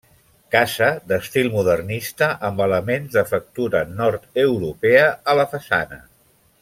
[0.53, 6.01] Casa d'estil modernista amb elements de factura nord-europea a la façana.